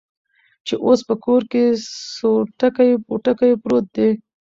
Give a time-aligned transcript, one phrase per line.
[0.67, 1.63] چې اوس په کور کې
[2.15, 4.09] سوتکى بوتکى پروت دى.